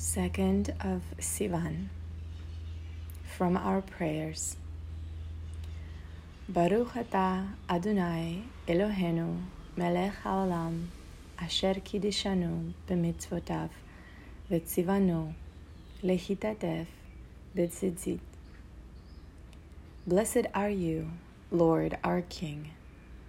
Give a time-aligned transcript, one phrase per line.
[0.00, 1.88] Second of Sivan
[3.36, 4.56] from our prayers.
[6.48, 9.42] Baruch atah Adonai Eloheinu
[9.76, 10.86] melech haolam
[11.38, 13.68] asher kidishanu b'mitzvotav
[14.50, 15.34] v'tzivanu
[16.02, 16.86] lehitatef
[17.54, 18.20] b'tzitzit.
[20.06, 21.10] Blessed are you,
[21.50, 22.70] Lord our King,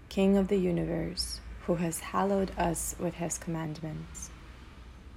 [0.07, 4.29] King of the universe, who has hallowed us with his commandments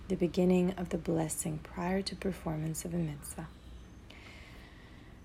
[0.09, 3.49] the beginning of the blessing prior to performance of a mitzvah.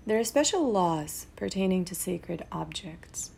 [0.06, 3.30] There are special laws pertaining to sacred objects.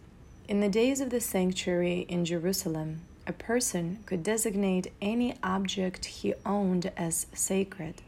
[0.48, 6.34] In the days of the sanctuary in Jerusalem, a person could designate any object he
[6.46, 8.02] owned as sacred,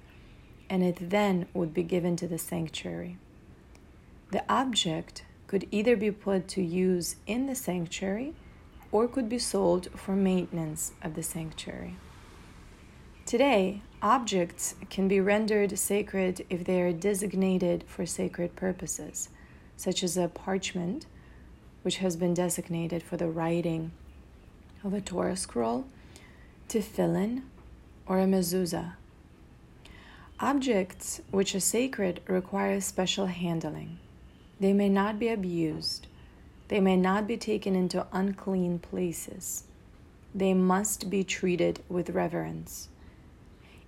[0.71, 3.17] and it then would be given to the sanctuary.
[4.31, 8.35] The object could either be put to use in the sanctuary
[8.91, 11.97] or could be sold for maintenance of the sanctuary.
[13.27, 19.31] Today, objects can be rendered sacred if they are designated for sacred purposes,
[19.79, 21.07] such as a parchment,
[21.81, 23.93] which has been designated for the writing
[24.85, 25.87] of a Torah scroll,
[26.69, 27.45] tefillin,
[28.07, 28.97] or a mezuzah.
[30.39, 33.99] Objects which are sacred require special handling.
[34.61, 36.09] They may not be abused.
[36.69, 39.65] They may not be taken into unclean places.
[40.35, 42.89] They must be treated with reverence.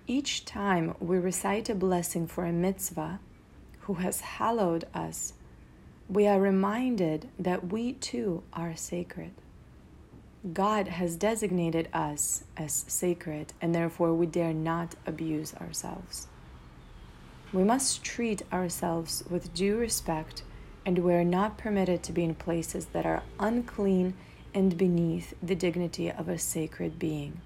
[0.09, 3.19] Each time we recite a blessing for a mitzvah
[3.81, 5.33] who has hallowed us,
[6.09, 9.33] we are reminded that we too are sacred.
[10.53, 16.29] God has designated us as sacred, and therefore we dare not abuse ourselves.
[17.53, 20.45] We must treat ourselves with due respect,
[20.85, 24.15] and we are not permitted to be in places that are unclean
[24.55, 27.41] and beneath the dignity of a sacred being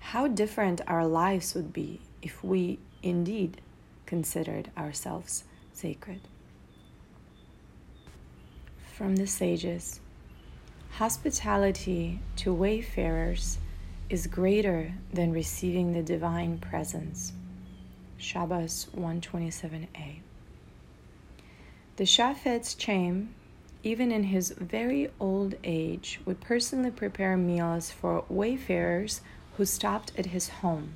[0.00, 3.60] how different our lives would be if we indeed
[4.06, 6.20] considered ourselves sacred.
[8.94, 10.00] From the sages
[10.92, 13.58] Hospitality to wayfarers
[14.10, 17.32] is greater than receiving the divine presence.
[18.18, 20.18] Shabbos 127a.
[21.96, 23.34] The Chafetz Chaim,
[23.82, 29.22] even in his very old age, would personally prepare meals for wayfarers
[29.60, 30.94] who stopped at his home.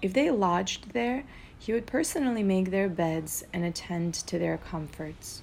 [0.00, 1.24] If they lodged there,
[1.58, 5.42] he would personally make their beds and attend to their comforts.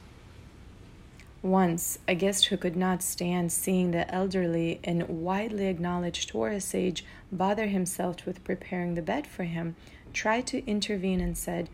[1.41, 7.03] Once, a guest who could not stand seeing the elderly and widely acknowledged Torah sage
[7.29, 9.75] bother himself with preparing the bed for him
[10.13, 11.67] tried to intervene and said,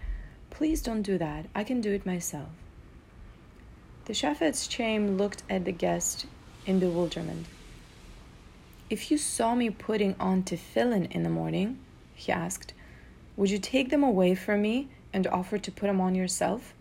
[0.50, 1.45] Please don't do that.
[1.53, 2.50] I can do it myself.
[4.05, 6.25] The Chafetz Chaim looked at the guest
[6.65, 7.45] in bewilderment.
[8.93, 11.79] If you saw me putting on tefillin in the morning,
[12.13, 12.75] he asked,
[13.35, 16.75] would you take them away from me and offer to put them on yourself?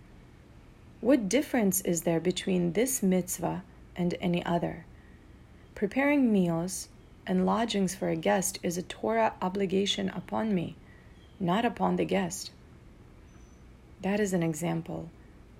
[1.00, 3.62] What difference is there between this mitzvah
[3.96, 4.84] and any other?
[5.74, 6.88] Preparing meals
[7.26, 10.76] and lodgings for a guest is a Torah obligation upon me,
[11.40, 12.50] not upon the guest.
[14.02, 15.08] That is an example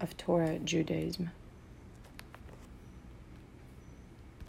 [0.03, 1.31] of Torah Judaism.